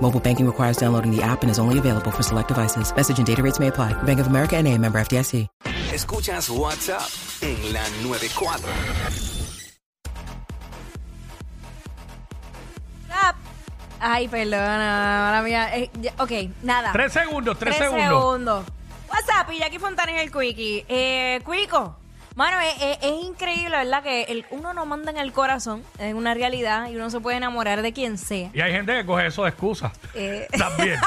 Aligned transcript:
Mobile 0.00 0.20
banking 0.20 0.46
requires 0.46 0.76
downloading 0.76 1.10
the 1.10 1.22
app 1.22 1.42
and 1.42 1.50
is 1.50 1.58
only 1.58 1.78
available 1.78 2.10
for 2.12 2.22
select 2.22 2.48
devices. 2.48 2.94
Message 2.94 3.18
and 3.18 3.26
data 3.26 3.42
rates 3.42 3.58
may 3.58 3.68
apply. 3.68 3.94
Bank 4.04 4.20
of 4.20 4.26
America 4.28 4.56
and 4.56 4.68
a 4.68 4.78
member 4.78 4.98
FDIC. 5.00 5.48
Escuchas 5.92 6.48
WhatsApp 6.50 7.08
en 7.42 7.72
la 7.72 7.82
94. 8.02 8.68
Ah, 13.10 13.34
Ay, 14.00 14.28
perdona, 14.28 15.30
mala 15.32 15.42
mía. 15.42 15.74
Eh, 15.76 15.90
ya- 16.00 16.12
ok, 16.18 16.30
nada. 16.62 16.92
Tres 16.92 17.12
segundos, 17.12 17.58
tres, 17.58 17.76
Tres 17.76 17.88
segundos. 17.90 18.08
segundos. 18.20 18.64
WhatsApp 19.08 19.50
y 19.52 19.58
Jackie 19.58 19.78
Fontanes 19.78 20.22
el 20.22 20.30
Quickie. 20.30 20.84
Eh, 20.88 21.40
Quico, 21.46 21.96
mano, 22.36 22.60
es, 22.60 22.74
es- 22.80 22.98
es 23.02 23.24
increíble, 23.24 23.76
¿verdad? 23.76 24.02
Que 24.04 24.22
el- 24.24 24.46
uno 24.50 24.72
no 24.74 24.86
manda 24.86 25.10
en 25.10 25.16
el 25.16 25.32
corazón, 25.32 25.82
es 25.98 26.14
una 26.14 26.32
realidad, 26.34 26.88
y 26.88 26.94
uno 26.96 27.10
se 27.10 27.18
puede 27.18 27.38
enamorar 27.38 27.82
de 27.82 27.92
quien 27.92 28.16
sea. 28.18 28.50
Y 28.54 28.60
hay 28.60 28.70
gente 28.72 28.94
que 28.94 29.04
coge 29.04 29.26
eso 29.26 29.42
de 29.42 29.48
excusa. 29.48 29.92
Eh, 30.14 30.46
También, 30.58 30.98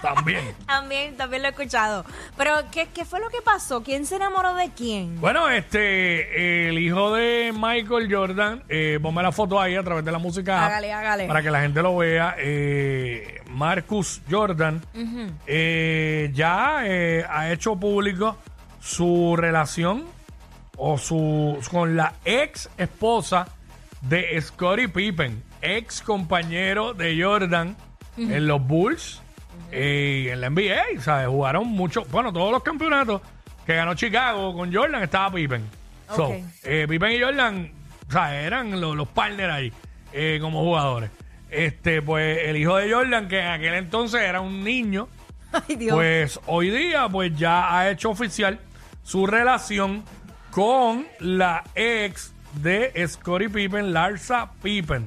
también. 0.00 0.54
también, 0.66 1.16
también 1.16 1.42
lo 1.42 1.48
he 1.48 1.50
escuchado. 1.50 2.04
Pero, 2.36 2.52
¿qué, 2.70 2.86
¿qué 2.94 3.04
fue 3.04 3.18
lo 3.20 3.28
que 3.30 3.42
pasó? 3.42 3.82
¿Quién 3.82 4.06
se 4.06 4.14
enamoró 4.16 4.54
de 4.54 4.70
quién? 4.70 5.20
Bueno, 5.20 5.48
este, 5.50 6.68
el 6.68 6.78
hijo 6.78 7.12
de 7.14 7.52
Michael 7.52 8.08
Jordan, 8.14 8.62
eh, 8.68 8.98
ponme 9.02 9.22
la 9.24 9.32
foto 9.32 9.60
ahí 9.60 9.74
a 9.74 9.82
través 9.82 10.04
de 10.04 10.12
la 10.12 10.18
música. 10.18 10.64
Hágale, 10.66 10.92
hágale. 10.92 11.26
Para 11.26 11.42
que 11.42 11.50
la 11.50 11.60
gente 11.60 11.82
lo 11.82 11.96
vea. 11.96 12.36
eh, 12.38 13.40
Marcus 13.50 14.20
Jordan 14.30 14.80
eh, 15.46 16.30
ya 16.32 16.80
eh, 16.84 17.24
ha 17.28 17.50
hecho 17.50 17.74
público 17.76 18.36
su 18.80 19.34
relación 19.36 20.04
o 20.78 20.96
su 20.96 21.58
con 21.70 21.96
la 21.96 22.14
ex 22.24 22.70
esposa 22.78 23.48
de 24.02 24.40
Scottie 24.40 24.88
Pippen, 24.88 25.42
ex 25.60 26.00
compañero 26.02 26.94
de 26.94 27.20
Jordan 27.22 27.76
en 28.16 28.46
los 28.46 28.64
Bulls 28.66 29.20
eh, 29.72 30.22
y 30.24 30.28
en 30.28 30.40
la 30.40 30.50
NBA. 30.50 31.00
¿sabes? 31.00 31.28
Jugaron 31.28 31.66
mucho, 31.68 32.04
bueno, 32.10 32.32
todos 32.32 32.52
los 32.52 32.62
campeonatos 32.62 33.20
que 33.66 33.74
ganó 33.74 33.94
Chicago 33.94 34.54
con 34.54 34.72
Jordan 34.72 35.02
estaba 35.02 35.30
Pippen. 35.32 35.62
So, 36.14 36.28
Ok. 36.28 36.34
eh, 36.64 36.86
Pippen 36.88 37.12
y 37.12 37.20
Jordan 37.20 37.72
o 38.08 38.12
sea, 38.12 38.40
eran 38.40 38.80
los, 38.80 38.96
los 38.96 39.06
partners 39.08 39.52
ahí 39.52 39.72
eh, 40.12 40.38
como 40.40 40.62
jugadores. 40.62 41.10
Este, 41.50 42.00
pues 42.02 42.38
el 42.44 42.56
hijo 42.56 42.76
de 42.76 42.92
Jordan, 42.92 43.26
que 43.28 43.40
en 43.40 43.46
aquel 43.48 43.74
entonces 43.74 44.20
era 44.22 44.40
un 44.40 44.62
niño, 44.64 45.08
Ay, 45.52 45.76
Dios. 45.76 45.94
pues 45.94 46.40
hoy 46.46 46.70
día 46.70 47.08
pues 47.08 47.36
ya 47.36 47.76
ha 47.76 47.90
hecho 47.90 48.10
oficial 48.10 48.58
su 49.02 49.26
relación 49.26 50.02
con 50.50 51.06
la 51.20 51.64
ex 51.74 52.32
de 52.54 52.92
Scottie 53.06 53.48
Pippen, 53.48 53.92
Larsa 53.92 54.50
Pippen. 54.62 55.06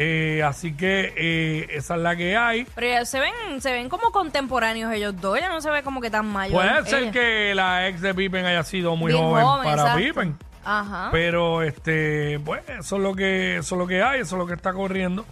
Eh, 0.00 0.44
así 0.44 0.74
que 0.74 1.12
eh, 1.16 1.66
esa 1.72 1.96
es 1.96 2.00
la 2.00 2.14
que 2.14 2.36
hay. 2.36 2.64
Pero 2.76 2.86
ya 2.86 3.04
se 3.04 3.18
ven, 3.18 3.60
se 3.60 3.72
ven 3.72 3.88
como 3.88 4.12
contemporáneos 4.12 4.92
ellos 4.92 5.20
dos. 5.20 5.36
Ella 5.36 5.48
no 5.48 5.60
se 5.60 5.70
ve 5.70 5.82
como 5.82 6.00
que 6.00 6.08
tan 6.10 6.26
mayor. 6.26 6.62
Puede 6.62 6.86
ser 6.86 7.02
Ella- 7.04 7.10
que 7.12 7.52
la 7.54 7.88
ex 7.88 8.00
de 8.00 8.14
Pippen 8.14 8.46
haya 8.46 8.62
sido 8.62 8.94
muy 8.94 9.12
joven, 9.12 9.44
joven, 9.44 9.64
para 9.64 9.82
exacto. 9.82 9.98
Pippen. 9.98 10.38
Ajá. 10.64 11.08
Pero 11.10 11.62
este, 11.62 12.38
pues 12.44 12.62
eso 12.68 12.96
es 12.96 13.02
lo 13.02 13.14
que 13.14 13.56
eso 13.56 13.74
es 13.74 13.78
lo 13.78 13.86
que 13.88 14.02
hay, 14.02 14.20
eso 14.20 14.36
es 14.36 14.38
lo 14.38 14.46
que 14.46 14.54
está 14.54 14.72
corriendo. 14.72 15.24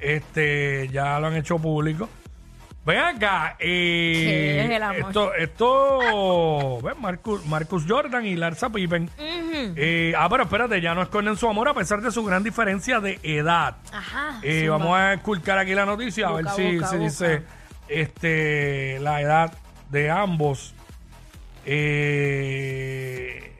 Este, 0.00 0.88
ya 0.88 1.20
lo 1.20 1.28
han 1.28 1.36
hecho 1.36 1.58
público. 1.58 2.08
Ven 2.84 2.98
acá, 2.98 3.56
eh, 3.58 4.12
¿Qué 4.14 4.64
es 4.64 4.70
el 4.70 4.82
amor? 4.82 4.96
esto, 5.00 5.34
esto, 5.34 6.80
ven, 6.82 6.94
Marcus, 6.98 7.44
Marcus 7.44 7.84
Jordan 7.86 8.24
y 8.24 8.36
Larsa 8.36 8.70
Pippen. 8.70 9.10
Eh, 9.18 10.14
ah, 10.16 10.28
pero 10.30 10.44
espérate, 10.44 10.80
ya 10.80 10.94
no 10.94 11.02
esconden 11.02 11.36
su 11.36 11.46
amor 11.46 11.68
a 11.68 11.74
pesar 11.74 12.00
de 12.00 12.10
su 12.10 12.24
gran 12.24 12.42
diferencia 12.42 13.00
de 13.00 13.20
edad. 13.22 13.76
Ajá. 13.92 14.40
Eh, 14.42 14.66
vamos 14.68 14.96
a 14.96 15.12
esculcar 15.12 15.58
aquí 15.58 15.74
la 15.74 15.84
noticia 15.84 16.28
a 16.28 16.32
ver 16.32 16.48
si, 16.56 16.78
busca. 16.78 16.96
dice 16.96 17.42
este 17.88 18.98
la 19.00 19.20
edad 19.20 19.52
de 19.90 20.10
ambos. 20.10 20.74
Eh, 21.66 23.52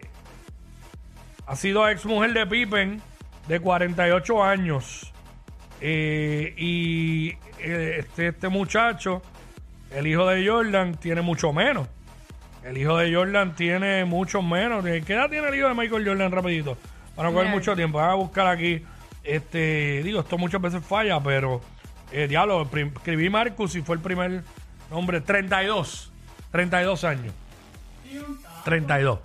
ha 1.46 1.56
sido 1.56 1.88
ex 1.88 2.06
mujer 2.06 2.32
de 2.32 2.46
Pippen 2.46 3.02
de 3.48 3.60
48 3.60 4.42
años. 4.42 5.12
Eh, 5.80 6.54
y 6.56 7.34
este, 7.62 8.28
este 8.28 8.48
muchacho, 8.48 9.22
el 9.92 10.06
hijo 10.06 10.26
de 10.28 10.46
Jordan, 10.46 10.94
tiene 10.96 11.20
mucho 11.22 11.52
menos. 11.52 11.88
El 12.64 12.76
hijo 12.78 12.96
de 12.98 13.14
Jordan 13.14 13.54
tiene 13.56 14.04
mucho 14.04 14.42
menos. 14.42 14.84
¿Qué 14.84 15.12
edad 15.14 15.30
tiene 15.30 15.48
el 15.48 15.54
hijo 15.54 15.68
de 15.68 15.74
Michael 15.74 16.06
Jordan 16.06 16.30
rapidito? 16.30 16.76
Para 17.16 17.28
no 17.30 17.34
coger 17.34 17.50
mucho 17.50 17.74
tiempo. 17.74 17.98
Voy 18.00 18.08
a 18.10 18.14
buscar 18.14 18.46
aquí. 18.46 18.84
Este, 19.24 20.02
digo, 20.04 20.20
esto 20.20 20.36
muchas 20.38 20.60
veces 20.60 20.84
falla, 20.84 21.20
pero 21.22 21.60
eh, 22.12 22.26
diablo, 22.28 22.68
escribí 22.72 23.28
Marcus 23.30 23.76
y 23.76 23.82
fue 23.82 23.96
el 23.96 24.02
primer 24.02 24.42
nombre. 24.90 25.20
32. 25.20 26.12
32 26.52 27.04
años. 27.04 27.32
32. 28.64 29.18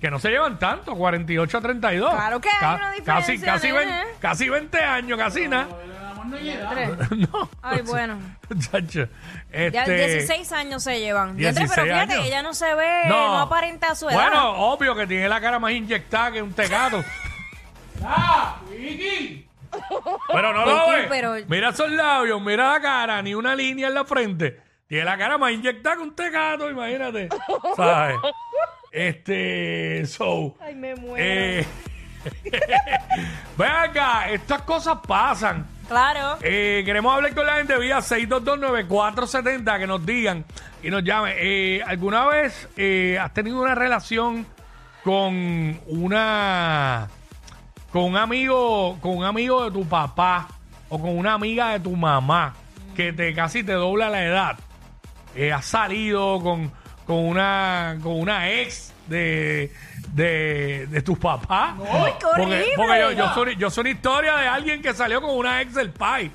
Que 0.00 0.10
no 0.10 0.18
se 0.18 0.30
llevan 0.30 0.58
tanto, 0.58 0.96
48 0.96 1.58
a 1.58 1.60
32. 1.60 2.10
Claro 2.12 2.40
que 2.40 2.48
hay 2.48 2.54
Ca- 2.58 2.74
una 2.74 2.90
Casi, 3.04 3.32
diferencia, 3.32 3.52
casi, 3.52 3.66
nene. 3.68 3.78
ven- 3.78 4.06
casi 4.20 4.48
20 4.48 4.78
años, 4.82 5.18
casi 5.18 5.46
nada. 5.48 5.68
Tres. 6.30 6.90
no. 7.32 7.48
Ay, 7.62 7.82
bueno. 7.82 8.18
Chacho, 8.58 9.08
Ya 9.52 9.82
este, 9.82 10.06
16 10.06 10.52
años 10.52 10.82
se 10.82 11.00
llevan. 11.00 11.36
Ya 11.38 11.52
16 11.52 11.70
pero 11.74 11.82
fíjate, 11.86 12.12
años. 12.14 12.26
ella 12.26 12.42
no 12.42 12.54
se 12.54 12.74
ve, 12.74 13.02
no, 13.08 13.38
aparenta 13.38 13.94
su 13.94 14.08
edad. 14.08 14.14
Bueno, 14.30 14.50
obvio 14.72 14.94
que 14.94 15.06
tiene 15.06 15.28
la 15.28 15.40
cara 15.40 15.58
más 15.58 15.72
inyectada 15.72 16.32
que 16.32 16.42
un 16.42 16.52
tecato. 16.52 17.02
Pero 20.32 20.52
no 20.52 20.66
lo 20.66 20.86
Wiki, 20.88 21.00
ve. 21.02 21.06
pero- 21.08 21.34
Mira 21.48 21.70
esos 21.70 21.90
labios, 21.90 22.40
mira 22.42 22.72
la 22.74 22.80
cara, 22.80 23.22
ni 23.22 23.34
una 23.34 23.54
línea 23.54 23.88
en 23.88 23.94
la 23.94 24.04
frente. 24.04 24.60
Tiene 24.86 25.04
la 25.04 25.16
cara 25.16 25.38
más 25.38 25.52
inyectada 25.52 25.96
que 25.96 26.02
un 26.02 26.14
tecato, 26.14 26.68
imagínate. 26.68 27.28
¿Sabes? 27.76 28.16
Este, 28.90 30.04
so. 30.06 30.54
Ay, 30.60 30.74
me 30.74 30.94
muero. 30.94 31.16
Eh, 31.18 31.66
ven 33.56 33.70
acá, 33.70 34.28
estas 34.30 34.62
cosas 34.62 34.98
pasan. 35.06 35.66
Claro. 35.92 36.38
Eh, 36.42 36.82
queremos 36.84 37.14
hablar 37.14 37.34
con 37.34 37.46
la 37.46 37.56
gente 37.56 37.78
vía 37.78 37.98
6229470 37.98 39.78
que 39.78 39.86
nos 39.86 40.04
digan 40.04 40.44
y 40.82 40.90
nos 40.90 41.04
llamen. 41.04 41.34
Eh, 41.36 41.82
¿Alguna 41.86 42.26
vez 42.26 42.68
eh, 42.76 43.18
has 43.20 43.32
tenido 43.34 43.60
una 43.60 43.74
relación 43.74 44.46
con 45.04 45.78
una 45.86 47.08
con 47.92 48.04
un 48.04 48.16
amigo 48.16 48.98
con 49.00 49.18
un 49.18 49.24
amigo 49.24 49.64
de 49.64 49.70
tu 49.70 49.86
papá 49.86 50.48
o 50.88 50.98
con 50.98 51.16
una 51.16 51.34
amiga 51.34 51.72
de 51.72 51.80
tu 51.80 51.94
mamá 51.94 52.54
que 52.96 53.12
te 53.12 53.34
casi 53.34 53.62
te 53.62 53.72
dobla 53.72 54.08
la 54.08 54.24
edad? 54.24 54.58
Eh, 55.34 55.52
has 55.52 55.66
salido 55.66 56.40
con, 56.40 56.72
con 57.06 57.16
una 57.16 57.98
con 58.02 58.18
una 58.18 58.50
ex 58.50 58.94
de 59.08 59.72
de, 60.12 60.86
de 60.88 61.02
tus 61.02 61.18
papás. 61.18 61.74
¡Ay, 61.90 62.12
qué 62.18 62.26
Porque, 62.26 62.42
horrible! 62.42 62.72
porque 62.76 63.00
yo, 63.00 63.10
yo 63.12 63.34
soy, 63.34 63.56
yo 63.56 63.70
soy 63.70 63.80
una 63.82 63.90
historia 63.90 64.36
de 64.36 64.46
alguien 64.48 64.82
que 64.82 64.92
salió 64.94 65.20
con 65.20 65.36
una 65.36 65.60
ex 65.62 65.74
del 65.74 65.90
pai. 65.90 66.30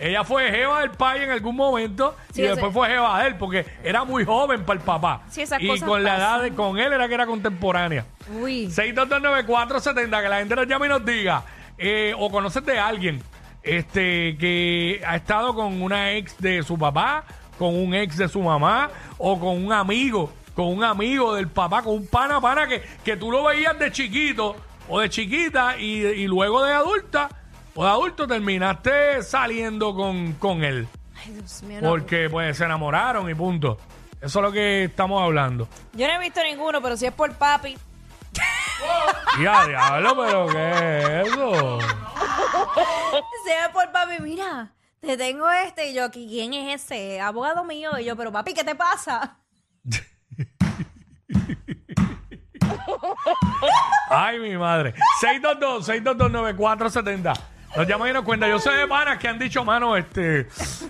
Ella 0.00 0.22
fue 0.22 0.48
jeva 0.50 0.80
del 0.80 0.92
pai 0.92 1.24
en 1.24 1.30
algún 1.32 1.56
momento 1.56 2.16
Sí, 2.32 2.40
y 2.42 2.44
después 2.46 2.72
fue 2.72 2.88
jeva 2.88 3.20
de 3.20 3.28
él 3.30 3.34
porque 3.34 3.66
era 3.82 4.04
muy 4.04 4.24
joven 4.24 4.64
para 4.64 4.78
el 4.78 4.84
papá. 4.84 5.22
Sí, 5.28 5.42
esas 5.42 5.60
y 5.60 5.66
cosas 5.66 5.88
con 5.88 6.04
la 6.04 6.16
edad 6.16 6.34
pasan. 6.36 6.50
de, 6.50 6.54
con 6.54 6.78
él 6.78 6.92
era 6.92 7.08
que 7.08 7.14
era 7.14 7.26
contemporánea. 7.26 8.04
Uy. 8.40 8.68
6229470, 8.68 10.22
que 10.22 10.28
la 10.28 10.38
gente 10.38 10.54
nos 10.56 10.66
llame 10.68 10.86
y 10.86 10.88
nos 10.88 11.04
diga, 11.04 11.42
eh, 11.76 12.14
o 12.16 12.30
conoces 12.30 12.64
de 12.64 12.78
alguien 12.78 13.20
este 13.62 14.36
que 14.38 15.02
ha 15.04 15.16
estado 15.16 15.52
con 15.54 15.82
una 15.82 16.12
ex 16.12 16.38
de 16.38 16.62
su 16.62 16.78
papá, 16.78 17.24
con 17.58 17.74
un 17.74 17.92
ex 17.92 18.16
de 18.16 18.28
su 18.28 18.40
mamá, 18.40 18.90
o 19.18 19.38
con 19.40 19.64
un 19.64 19.72
amigo, 19.72 20.32
con 20.58 20.66
un 20.66 20.82
amigo 20.82 21.36
del 21.36 21.46
papá, 21.46 21.82
con 21.82 21.94
un 21.94 22.08
pana, 22.08 22.40
pana 22.40 22.66
que, 22.66 22.82
que 23.04 23.16
tú 23.16 23.30
lo 23.30 23.44
veías 23.44 23.78
de 23.78 23.92
chiquito 23.92 24.56
o 24.88 24.98
de 24.98 25.08
chiquita 25.08 25.78
y, 25.78 26.04
y 26.04 26.26
luego 26.26 26.64
de 26.64 26.72
adulta 26.72 27.28
o 27.76 27.84
de 27.84 27.88
adulto 27.88 28.26
terminaste 28.26 29.22
saliendo 29.22 29.94
con, 29.94 30.32
con 30.32 30.64
él. 30.64 30.88
Ay, 31.14 31.30
Dios 31.34 31.62
mío. 31.62 31.78
no. 31.80 31.90
Porque 31.90 32.28
pues 32.28 32.56
se 32.56 32.64
enamoraron 32.64 33.30
y 33.30 33.36
punto. 33.36 33.78
Eso 34.20 34.40
es 34.40 34.42
lo 34.44 34.50
que 34.50 34.82
estamos 34.82 35.22
hablando. 35.22 35.68
Yo 35.92 36.08
no 36.08 36.14
he 36.14 36.18
visto 36.18 36.42
ninguno, 36.42 36.82
pero 36.82 36.96
si 36.96 37.06
es 37.06 37.12
por 37.12 37.32
papi. 37.34 37.78
Ya, 39.40 39.64
diablo, 39.64 40.16
pero 40.16 40.46
¿qué 40.48 41.20
es 41.20 41.28
eso? 41.28 41.78
Si 43.44 43.50
es 43.52 43.68
por 43.72 43.92
papi, 43.92 44.20
mira, 44.20 44.72
te 45.00 45.16
tengo 45.16 45.48
este. 45.48 45.90
Y 45.90 45.94
yo, 45.94 46.10
¿quién 46.10 46.52
es 46.52 46.82
ese? 46.82 47.20
Abogado 47.20 47.62
mío. 47.62 47.96
Y 48.00 48.06
yo, 48.06 48.16
pero 48.16 48.32
papi, 48.32 48.54
¿qué 48.54 48.64
te 48.64 48.74
pasa? 48.74 49.38
Ay, 54.10 54.38
mi 54.38 54.56
madre. 54.56 54.94
622-622-9470. 55.22 57.32
Nos 57.76 57.86
llaman 57.86 58.08
y 58.08 58.12
nos 58.14 58.24
cuenta. 58.24 58.48
Yo 58.48 58.58
sé 58.58 58.70
de 58.70 58.86
panas 58.88 59.18
que 59.18 59.28
han 59.28 59.38
dicho, 59.38 59.62
mano, 59.64 59.94
este, 59.96 60.48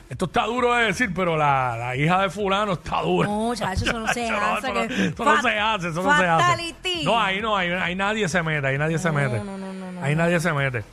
esto 0.09 0.27
está 0.27 0.45
duro 0.45 0.75
de 0.75 0.85
decir, 0.87 1.13
pero 1.13 1.37
la, 1.37 1.77
la 1.77 1.97
hija 1.97 2.23
de 2.23 2.31
fulano 2.31 2.75
está 2.75 3.03
dura. 3.03 3.29
No, 3.29 3.53
chacho, 3.55 3.85
eso 3.85 3.99
no 3.99 4.07
se 4.13 4.31
hace. 4.37 4.69
eso 4.69 4.75
no- 4.75 4.87
que- 4.89 5.07
eso 5.09 5.25
no 5.25 5.35
Fat- 5.37 5.43
se 5.43 5.59
hace, 5.59 5.89
eso 5.89 6.03
no 6.03 6.17
se 6.17 6.25
hace. 6.25 6.43
fatality. 6.45 7.05
No, 7.05 7.21
ahí 7.21 7.41
no, 7.41 7.57
ahí, 7.57 7.71
ahí 7.73 7.97
nadie 7.97 8.29
se 8.29 8.43
mete, 8.45 8.65
ahí 8.69 8.79
nadie 8.79 8.97
se 8.99 9.11
mete. 9.11 9.39
no, 9.39 9.59
no, 9.59 9.73
no, 9.73 9.91
no, 9.93 10.05
ahí 10.05 10.15
nadie 10.15 10.39
se 10.39 10.53
mete. 10.53 10.85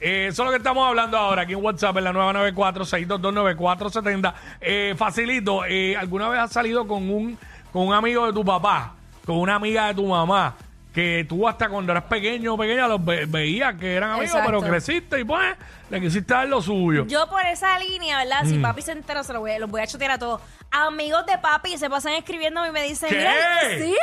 Eh, 0.00 0.28
eso 0.30 0.42
es 0.42 0.46
lo 0.46 0.50
que 0.50 0.56
estamos 0.58 0.86
hablando 0.88 1.18
ahora 1.18 1.42
aquí 1.42 1.52
en 1.52 1.62
WhatsApp 1.62 1.96
en 1.98 2.04
la 2.04 2.12
994-622-9470. 2.12 4.34
Eh, 4.60 4.94
facilito, 4.96 5.64
eh, 5.66 5.96
¿alguna 5.96 6.28
vez 6.28 6.40
has 6.40 6.52
salido 6.52 6.86
con 6.86 7.08
un, 7.10 7.38
con 7.72 7.86
un 7.86 7.94
amigo 7.94 8.26
de 8.26 8.32
tu 8.32 8.44
papá, 8.44 8.92
con 9.24 9.36
una 9.38 9.54
amiga 9.56 9.86
de 9.88 9.94
tu 9.94 10.06
mamá, 10.06 10.54
que 10.94 11.26
tú 11.28 11.46
hasta 11.48 11.68
cuando 11.68 11.90
eras 11.92 12.04
pequeño 12.04 12.54
o 12.54 12.56
pequeña 12.56 12.86
los 12.86 13.04
ve- 13.04 13.26
veías 13.26 13.74
que 13.74 13.94
eran 13.96 14.10
amigos, 14.10 14.26
Exacto. 14.30 14.46
pero 14.46 14.62
creciste 14.62 15.18
y 15.20 15.24
pues 15.24 15.56
le 15.90 16.00
quisiste 16.00 16.32
dar 16.32 16.46
lo 16.46 16.62
suyo? 16.62 17.04
Yo 17.06 17.28
por 17.28 17.44
esa 17.44 17.76
línea, 17.80 18.18
¿verdad? 18.18 18.44
Mm. 18.44 18.48
Si 18.48 18.58
papi 18.58 18.82
se 18.82 18.92
entera, 18.92 19.24
se 19.24 19.32
lo 19.32 19.40
voy 19.40 19.50
a, 19.50 19.58
los 19.58 19.68
voy 19.68 19.80
a 19.82 19.86
chotear 19.88 20.12
a 20.12 20.18
todos. 20.18 20.40
Amigos 20.70 21.26
de 21.26 21.36
papi 21.38 21.76
se 21.78 21.90
pasan 21.90 22.12
escribiendo 22.14 22.64
y 22.64 22.70
me 22.70 22.82
dicen, 22.84 23.08
¿Qué? 23.10 23.16
mira, 23.18 23.60
sí, 23.70 23.82
sí, 23.82 23.96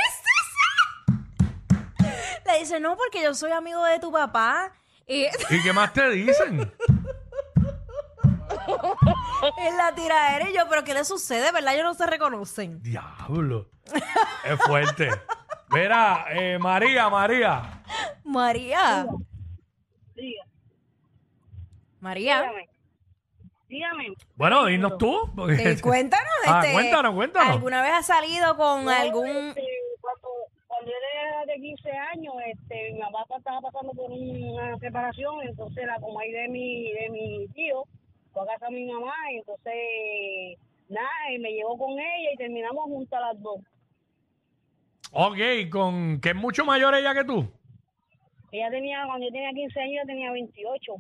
sí. 1.97 2.05
Le 2.45 2.59
dicen, 2.59 2.83
no, 2.83 2.97
porque 2.97 3.23
yo 3.23 3.33
soy 3.33 3.53
amigo 3.53 3.81
de 3.85 3.99
tu 3.99 4.11
papá. 4.11 4.73
Y 5.07 5.25
¿Y 5.49 5.63
qué 5.63 5.71
más 5.73 5.93
te 5.93 6.09
dicen? 6.09 6.71
en 9.57 9.77
la 9.77 9.93
tiradera 9.95 10.49
y 10.49 10.53
yo, 10.53 10.63
pero 10.69 10.83
¿qué 10.83 10.93
le 10.93 11.03
sucede? 11.05 11.51
¿Verdad? 11.51 11.73
Ellos 11.73 11.85
no 11.85 11.93
se 11.93 12.05
reconocen. 12.05 12.81
Diablo. 12.81 13.69
Es 14.43 14.59
fuerte. 14.65 15.09
Mira, 15.71 16.25
eh, 16.31 16.57
María, 16.59 17.09
María. 17.09 17.61
María. 18.23 19.05
Diga, 20.15 20.43
María. 21.99 22.41
dígame. 22.41 22.69
Dígame. 23.69 24.07
Bueno, 24.35 24.65
dinos 24.65 24.97
tú. 24.97 25.31
porque- 25.35 25.53
eh, 25.71 25.77
cuéntanos, 25.81 26.27
Ah, 26.45 26.59
este, 26.61 26.73
cuéntanos, 26.73 27.15
cuéntanos. 27.15 27.55
¿Alguna 27.55 27.81
vez 27.81 27.91
has 27.93 28.05
salido 28.05 28.57
con 28.57 28.89
algún... 28.89 29.27
Este, 29.27 29.63
cuando, 30.01 30.27
cuando 30.67 30.91
yo 30.91 30.97
era 31.23 31.45
de 31.45 31.55
15 31.61 31.89
años, 32.13 32.33
este, 32.47 32.91
mi 32.91 32.99
papá 32.99 33.37
estaba 33.37 33.61
pasando 33.61 33.93
por 33.93 34.11
una 34.11 34.77
separación, 34.79 35.35
entonces 35.43 35.85
la 35.85 35.99
comay 36.01 36.31
de 36.31 36.47
mi, 36.49 36.91
de 36.91 37.09
mi 37.11 37.47
tío 37.49 37.85
fue 38.33 38.43
a 38.43 38.45
casa 38.53 38.65
de 38.67 38.71
mi 38.75 38.91
mamá, 38.91 39.13
y 39.31 39.37
entonces, 39.37 39.73
nada, 40.89 41.09
y 41.33 41.39
me 41.39 41.51
llevó 41.53 41.77
con 41.77 41.91
ella 41.91 42.31
y 42.33 42.37
terminamos 42.37 42.83
juntas 42.85 43.21
las 43.21 43.41
dos. 43.41 43.59
Ok, 45.11 45.37
con 45.69 46.19
que 46.21 46.29
es 46.29 46.35
mucho 46.35 46.65
mayor 46.65 46.95
ella 46.95 47.13
que 47.13 47.23
tú. 47.25 47.51
Ella 48.51 48.69
tenía, 48.69 49.03
cuando 49.05 49.25
yo 49.25 49.31
tenía 49.31 49.51
15 49.51 49.79
años, 49.81 49.93
yo 50.03 50.07
tenía 50.07 50.31
28. 50.31 50.93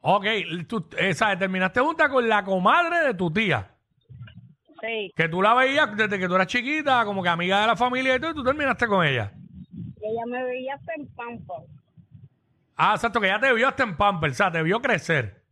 Ok, 0.00 0.24
tú, 0.68 0.86
eh, 0.96 1.12
¿sabes? 1.14 1.38
Terminaste 1.38 1.80
junta 1.80 2.08
con 2.08 2.28
la 2.28 2.44
comadre 2.44 3.00
de 3.08 3.14
tu 3.14 3.30
tía. 3.32 3.70
Sí, 4.80 5.12
Que 5.16 5.28
tú 5.28 5.42
la 5.42 5.54
veías 5.54 5.96
desde 5.96 6.18
que 6.20 6.28
tú 6.28 6.36
eras 6.36 6.46
chiquita, 6.46 7.04
como 7.04 7.20
que 7.22 7.28
amiga 7.28 7.60
de 7.62 7.66
la 7.66 7.74
familia 7.76 8.14
y 8.14 8.20
todo, 8.20 8.30
y 8.30 8.34
tú 8.34 8.44
terminaste 8.44 8.86
con 8.86 9.04
ella. 9.04 9.32
y 10.00 10.06
ella 10.06 10.22
me 10.26 10.44
veía 10.44 10.74
hasta 10.74 10.94
en 10.94 11.06
Pampa. 11.08 11.54
Ah, 12.76 12.92
exacto, 12.94 13.20
que 13.20 13.26
ya 13.26 13.40
te 13.40 13.52
vio 13.52 13.66
hasta 13.66 13.82
en 13.82 13.96
Pampers, 13.96 14.34
o 14.34 14.36
sea, 14.36 14.52
te 14.52 14.62
vio 14.62 14.80
crecer. 14.80 15.42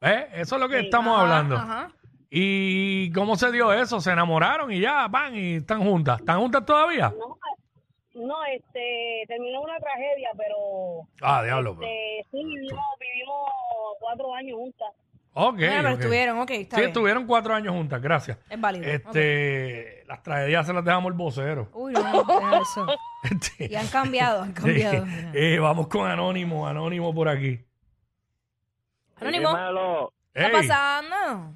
¿Eh? 0.00 0.28
Eso 0.32 0.54
es 0.56 0.60
lo 0.62 0.66
que 0.68 0.80
estamos 0.80 1.12
Ajá, 1.14 1.20
hablando. 1.22 1.56
ajá. 1.56 1.92
¿Y 2.30 3.10
cómo 3.12 3.34
se 3.36 3.50
dio 3.50 3.72
eso? 3.72 4.00
¿Se 4.00 4.12
enamoraron 4.12 4.70
y 4.72 4.80
ya 4.80 5.08
van 5.08 5.34
y 5.34 5.56
están 5.56 5.82
juntas? 5.82 6.20
¿Están 6.20 6.38
juntas 6.38 6.64
todavía? 6.64 7.12
No, 7.18 8.26
no, 8.26 8.44
este, 8.44 9.24
terminó 9.26 9.60
una 9.62 9.76
tragedia, 9.78 10.28
pero 10.36 11.08
Ah, 11.22 11.42
diablo. 11.42 11.76
pero- 11.76 11.90
este, 11.90 12.28
sí, 12.30 12.44
vivimos, 12.44 12.84
vivimos 13.00 13.50
cuatro 13.98 14.32
años 14.34 14.56
juntas. 14.58 14.88
Ok. 15.32 15.56
Bueno, 15.58 15.74
pero 15.76 15.88
ok. 15.94 16.00
estuvieron, 16.00 16.38
ok, 16.40 16.50
está 16.50 16.76
Sí, 16.76 16.80
bien. 16.82 16.90
estuvieron 16.90 17.26
cuatro 17.26 17.54
años 17.54 17.72
juntas, 17.74 18.00
gracias. 18.02 18.38
Es 18.48 18.60
válido. 18.60 18.84
Este, 18.86 20.04
Las 20.06 20.22
tragedias 20.24 20.66
se 20.66 20.72
las 20.72 20.84
dejamos 20.84 21.10
al 21.12 21.16
vocero. 21.16 21.68
Uy, 21.72 21.92
no, 21.92 22.02
no, 22.12 22.24
deja 22.24 22.58
eso. 22.62 22.86
Este, 23.22 23.70
Y 23.70 23.74
han 23.76 23.86
cambiado, 23.88 24.42
han 24.42 24.52
cambiado. 24.54 25.04
Eh, 25.34 25.58
vamos 25.60 25.88
con 25.88 26.08
Anónimo, 26.10 26.66
Anónimo 26.66 27.12
por 27.14 27.28
aquí. 27.28 27.60
Anónimo. 29.16 30.10
¿qué 30.32 30.40
está 30.42 30.52
pasando? 30.58 31.54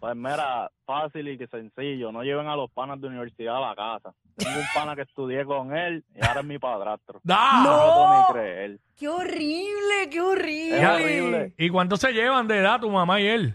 Pues 0.00 0.14
mira, 0.14 0.70
fácil 0.84 1.26
y 1.28 1.38
que 1.38 1.46
sencillo. 1.46 2.12
No 2.12 2.22
lleven 2.22 2.46
a 2.48 2.54
los 2.56 2.70
panas 2.70 3.00
de 3.00 3.08
universidad 3.08 3.56
a 3.56 3.68
la 3.70 3.74
casa. 3.74 4.14
Tengo 4.36 4.58
un 4.58 4.66
pana 4.74 4.94
que 4.94 5.02
estudié 5.02 5.44
con 5.44 5.74
él 5.76 6.04
y 6.14 6.24
ahora 6.24 6.40
es 6.40 6.46
mi 6.46 6.58
padrastro. 6.58 7.20
¡Da! 7.24 7.62
No 7.64 7.70
puedo 7.70 8.18
ni 8.18 8.32
creer. 8.32 8.80
¡Qué 8.96 9.08
horrible, 9.08 10.10
qué 10.10 10.20
horrible! 10.20 10.78
Es 10.82 10.86
horrible. 10.88 11.54
¿Y 11.56 11.68
cuánto 11.70 11.96
se 11.96 12.12
llevan 12.12 12.46
de 12.46 12.58
edad 12.58 12.78
tu 12.80 12.90
mamá 12.90 13.20
y 13.20 13.26
él? 13.26 13.54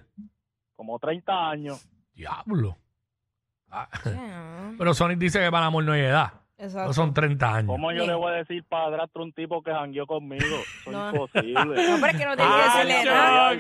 Como 0.76 0.98
30 1.00 1.50
años. 1.50 1.88
Diablo. 2.14 2.78
Ah, 3.70 3.88
Ah, 4.06 4.72
Pero 4.78 4.94
Sonic 4.94 5.18
dice 5.20 5.40
que 5.40 5.52
para 5.52 5.68
amor 5.68 5.84
no 5.84 5.94
hay 5.94 6.02
edad. 6.02 6.34
Exacto. 6.58 6.88
No 6.88 6.94
son 6.94 7.14
30 7.14 7.56
años. 7.56 7.68
¿Cómo 7.68 7.92
yo 7.92 7.98
Bien. 8.00 8.08
le 8.08 8.16
voy 8.16 8.32
a 8.34 8.36
decir 8.38 8.64
padrastro 8.66 9.22
a 9.22 9.26
un 9.26 9.34
tipo 9.34 9.64
que 9.64 9.72
jangueó 9.72 10.06
conmigo? 10.06 10.44
Eso 10.46 10.90
es 10.90 10.92
No. 10.92 11.10
imposible. 11.12 11.54
No, 11.56 11.66
pero 12.02 12.06
es 12.08 12.18
que 12.18 12.26
no 12.26 12.36
tiene 12.36 12.52
que 12.52 12.62
Ah, 12.62 12.74
decirle 12.76 13.02
yo- 13.06 13.12
nada. 13.14 13.56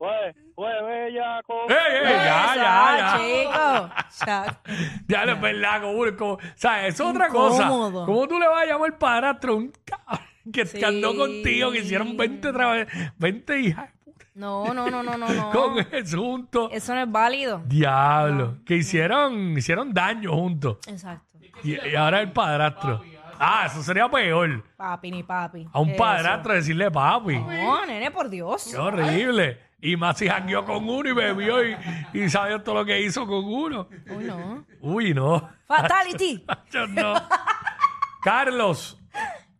Lo 0.00 0.06
ponía, 0.06 0.32
que- 0.32 0.40
"Güey, 0.54 0.54
güey, 0.56 0.80
güey, 0.80 1.04
bellaco". 1.04 1.54
¡Ey, 1.68 1.96
ey! 1.96 2.02
Ya, 2.04 2.54
ya, 2.56 2.96
ya. 2.98 3.18
chico. 3.18 4.26
Ya. 4.26 4.60
Ya, 5.08 5.22
es 5.32 5.40
verdad, 5.40 5.82
como, 5.82 6.16
como- 6.16 6.38
¿sabes? 6.54 6.94
Es 6.94 7.00
otra 7.00 7.28
cosa. 7.28 7.64
Incómodo. 7.64 8.06
¿Cómo 8.06 8.26
tú 8.28 8.38
le 8.38 8.48
vas 8.48 8.62
a 8.62 8.66
llamar 8.66 8.98
padrastro 8.98 9.52
a 9.52 9.56
un 9.56 9.72
cabrón 9.84 10.26
que, 10.52 10.84
andó 10.84 11.12
Sí. 11.12 11.16
contigo, 11.18 11.70
que 11.72 11.78
hicieron 11.78 12.16
20, 12.16 12.50
tra- 12.52 13.12
20 13.18 13.60
hijas 13.60 13.90
No, 14.34 14.72
no, 14.72 14.88
no, 14.90 15.02
no, 15.02 15.18
no, 15.18 15.28
no. 15.28 15.50
con 15.52 15.78
él 15.78 16.04
juntos? 16.14 16.70
Eso 16.72 16.94
no 16.94 17.02
es 17.02 17.10
válido. 17.10 17.62
Diablo. 17.66 18.56
Que 18.64 18.76
hicieron, 18.76 19.56
hicieron 19.58 19.92
daño 19.92 20.32
juntos. 20.32 20.78
Exacto. 20.86 21.26
Y, 21.62 21.72
y 21.88 21.94
ahora 21.94 22.20
el 22.20 22.32
padrastro. 22.32 23.02
Ah, 23.38 23.64
eso 23.66 23.82
sería 23.82 24.08
peor. 24.08 24.62
Papi 24.76 25.10
ni 25.10 25.22
papi. 25.22 25.66
A 25.72 25.80
un 25.80 25.90
Eso. 25.90 25.98
padrastro 25.98 26.54
decirle 26.54 26.90
papi. 26.90 27.38
No, 27.38 27.84
nene, 27.86 28.10
por 28.10 28.28
Dios. 28.30 28.68
Qué 28.70 28.76
horrible. 28.78 29.58
Y 29.82 29.96
más 29.96 30.18
si 30.18 30.28
jangueó 30.28 30.64
con 30.64 30.88
uno 30.88 31.08
y 31.08 31.12
bebió 31.12 31.64
y, 31.66 31.76
y 32.12 32.28
sabió 32.28 32.62
todo 32.62 32.76
lo 32.76 32.84
que 32.84 33.00
hizo 33.00 33.26
con 33.26 33.44
uno. 33.44 33.88
Uy, 34.10 34.24
no. 34.24 34.66
Uy, 34.80 35.14
no. 35.14 35.48
Fatality. 35.66 36.44
Yo 36.70 36.86
no. 36.86 37.14
Carlos. 38.22 38.98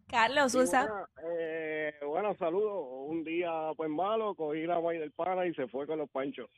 Carlos, 0.08 0.54
usa. 0.54 0.88
Eh, 1.38 1.94
bueno, 2.06 2.34
saludos. 2.34 2.84
Un 3.08 3.24
día, 3.24 3.50
pues 3.76 3.88
malo, 3.88 4.34
cogí 4.34 4.66
la 4.66 4.76
guay 4.76 4.98
del 4.98 5.12
pana 5.12 5.46
y 5.46 5.54
se 5.54 5.66
fue 5.68 5.86
con 5.86 5.98
los 5.98 6.10
panchos. 6.10 6.50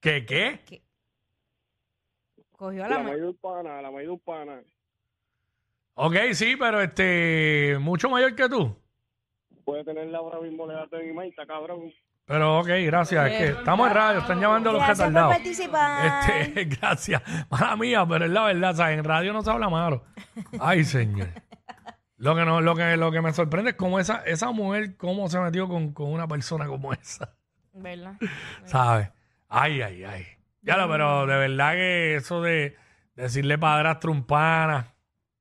¿Qué 0.00 0.24
qué? 0.24 0.82
Cogió 2.52 2.84
a 2.84 2.88
La 2.88 2.96
la 2.98 3.02
maíz 3.02 3.12
mano. 3.14 3.24
de 3.24 3.28
un 3.28 3.36
pana, 3.36 3.82
la 3.82 3.90
maíz 3.90 4.06
de 4.06 4.12
un 4.12 4.20
pana. 4.20 4.62
Ok, 5.94 6.14
sí, 6.32 6.56
pero 6.56 6.80
este, 6.80 7.76
mucho 7.80 8.08
mayor 8.08 8.34
que 8.34 8.48
tú. 8.48 8.74
Puede 9.64 9.84
tenerla 9.84 10.18
ahora 10.18 10.40
mismo, 10.40 10.66
le 10.66 10.74
de 10.74 11.04
mi 11.04 11.12
maíz, 11.12 11.30
está 11.30 11.46
cabrón. 11.46 11.92
Pero 12.30 12.60
ok, 12.60 12.68
gracias. 12.84 13.26
Es 13.28 13.38
que 13.38 13.48
estamos 13.58 13.88
en 13.88 13.94
radio, 13.94 14.20
están 14.20 14.40
llamando 14.40 14.70
a 14.70 14.72
los 14.74 14.82
Gracias 14.82 14.98
por 14.98 15.08
retardados. 15.08 15.34
participar. 15.36 16.06
Este, 16.06 16.64
gracias. 16.80 17.22
Mala 17.50 17.74
mía, 17.76 18.06
pero 18.08 18.24
es 18.24 18.30
la 18.30 18.44
verdad, 18.44 18.74
¿sabes? 18.76 18.98
En 18.98 19.04
radio 19.04 19.32
no 19.32 19.42
se 19.42 19.50
habla 19.50 19.68
malo. 19.68 20.04
Ay, 20.60 20.84
señor. 20.84 21.26
Lo 22.18 22.36
que, 22.36 22.44
no, 22.44 22.60
lo 22.60 22.76
que, 22.76 22.96
lo 22.96 23.10
que 23.10 23.20
me 23.20 23.32
sorprende 23.32 23.70
es 23.70 23.76
cómo 23.76 23.98
esa, 23.98 24.22
esa 24.26 24.52
mujer, 24.52 24.96
cómo 24.96 25.28
se 25.28 25.40
metió 25.40 25.66
con, 25.66 25.92
con 25.92 26.12
una 26.12 26.28
persona 26.28 26.66
como 26.68 26.92
esa. 26.92 27.34
¿Verdad? 27.72 28.14
¿Sabes? 28.64 29.10
Ay, 29.48 29.82
ay, 29.82 30.04
ay. 30.04 30.26
Ya 30.62 30.76
lo, 30.76 30.88
pero 30.88 31.26
de 31.26 31.36
verdad 31.36 31.72
que 31.72 32.14
eso 32.14 32.42
de 32.42 32.76
decirle 33.16 33.58
padrastro 33.58 34.12
a 34.12 34.14
un 34.14 34.22
pana, 34.24 34.86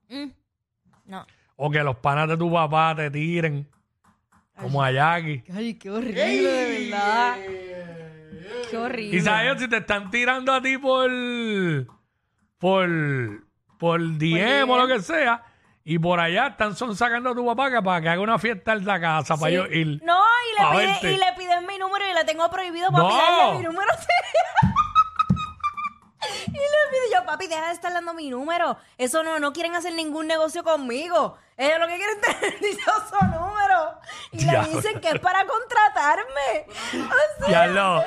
Mm. 0.09 0.31
No. 1.05 1.27
o 1.55 1.69
que 1.69 1.83
los 1.83 1.97
panas 1.97 2.27
de 2.29 2.35
tu 2.37 2.51
papá 2.51 2.95
te 2.95 3.11
tiren, 3.11 3.69
como 4.61 4.83
a 4.83 4.91
Jackie. 4.91 5.43
Ay, 5.53 5.75
qué 5.75 5.89
horrible, 5.89 6.23
de 6.23 6.89
verdad. 6.89 7.35
Qué 8.69 8.77
horrible. 8.77 9.17
Y 9.17 9.21
sabes, 9.21 9.59
si 9.61 9.67
te 9.67 9.77
están 9.77 10.09
tirando 10.11 10.53
a 10.53 10.61
ti 10.61 10.77
por, 10.77 11.09
por, 12.57 12.89
por 13.77 13.99
DM 14.17 14.69
o 14.69 14.77
lo 14.77 14.87
que 14.87 15.01
sea. 15.01 15.43
Y 15.83 15.97
por 15.97 16.19
allá 16.19 16.47
están 16.47 16.75
son 16.75 16.95
sacando 16.95 17.31
a 17.31 17.35
tu 17.35 17.45
papá 17.45 17.71
que 17.71 17.81
para 17.81 18.01
que 18.01 18.09
haga 18.09 18.21
una 18.21 18.37
fiesta 18.37 18.73
en 18.73 18.85
la 18.85 18.99
casa 18.99 19.37
para 19.37 19.49
Sí. 19.49 19.55
yo 19.55 19.65
ir. 19.67 20.01
No, 20.03 20.19
y 20.53 20.57
pa' 20.61 20.75
le, 20.75 20.85
verte. 20.85 20.99
pide, 21.01 21.13
y 21.13 21.17
le 21.17 21.25
piden 21.37 21.65
mi 21.65 21.77
número 21.79 22.05
y 22.07 22.13
le 22.13 22.23
tengo 22.25 22.47
prohibido 22.51 22.91
papi 22.91 23.01
No. 23.01 23.17
darle 23.17 23.57
mi 23.57 23.63
número. 23.63 23.91
y 26.47 26.51
le 26.51 26.91
pido 26.91 27.19
yo, 27.19 27.25
papi, 27.25 27.47
deja 27.47 27.67
de 27.67 27.73
estar 27.73 27.91
dando 27.91 28.13
mi 28.13 28.29
número. 28.29 28.77
Eso 28.99 29.23
no, 29.23 29.39
no 29.39 29.51
quieren 29.51 29.73
hacer 29.75 29.93
ningún 29.93 30.27
negocio 30.27 30.63
conmigo. 30.63 31.37
Ellos 31.57 31.79
lo 31.79 31.87
que 31.87 31.95
quieren 31.95 32.17
es 32.17 32.21
tener 32.39 32.59
dichoso 32.59 33.15
número. 33.23 33.48
Y 34.31 34.37
Diablo. 34.37 34.69
le 34.69 34.75
dicen 34.75 35.01
que 35.01 35.09
es 35.09 35.19
para 35.19 35.45
contratarme. 35.45 36.65
O 36.93 37.45
sea, 37.45 37.47
Diablo. 37.47 38.03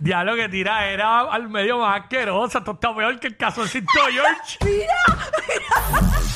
Diablo 0.00 0.34
que 0.36 0.48
tira 0.48 0.86
era 0.86 1.20
al 1.20 1.48
medio 1.48 1.78
más 1.78 2.02
asquerosa. 2.02 2.58
Esto 2.58 2.72
está 2.72 2.94
peor 2.94 3.18
que 3.20 3.28
el 3.28 3.36
calzoncito 3.36 3.86
George. 4.12 4.58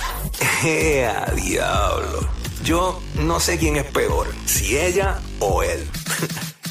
¡Ea, 0.64 1.26
diablo! 1.34 2.28
Yo 2.62 3.00
no 3.14 3.40
sé 3.40 3.58
quién 3.58 3.76
es 3.76 3.84
peor, 3.84 4.26
si 4.46 4.76
ella 4.76 5.18
o 5.38 5.62
él. 5.62 5.88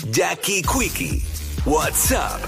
Jackie 0.09 0.61
Quickie, 0.61 1.23
WhatsApp 1.65 2.41